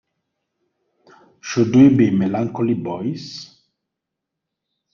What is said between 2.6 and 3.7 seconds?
boys?